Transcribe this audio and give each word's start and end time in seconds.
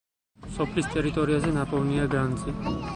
სოფლის 0.55 0.89
ტერიტორიაზე 0.95 1.55
ნაპოვნია 1.61 2.11
განძი. 2.19 2.61